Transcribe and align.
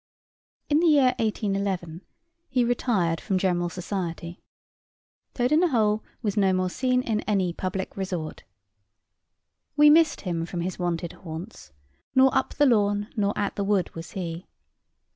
In 0.67 0.79
the 0.79 0.87
year 0.87 1.13
1811 1.19 2.01
he 2.49 2.63
retired 2.63 3.21
from 3.21 3.37
general 3.37 3.69
society. 3.69 4.41
Toad 5.35 5.51
in 5.51 5.59
the 5.59 5.67
hole 5.67 6.03
was 6.23 6.35
no 6.35 6.53
more 6.53 6.71
seen 6.71 7.03
in 7.03 7.21
any 7.29 7.53
public 7.53 7.95
resort. 7.95 8.43
We 9.77 9.91
missed 9.91 10.21
him 10.21 10.47
from 10.47 10.61
his 10.61 10.79
wonted 10.79 11.13
haunts 11.13 11.71
nor 12.15 12.35
up 12.35 12.55
the 12.55 12.65
lawn, 12.65 13.09
nor 13.15 13.37
at 13.37 13.55
the 13.55 13.63
wood 13.63 13.93
was 13.93 14.13
he. 14.13 14.47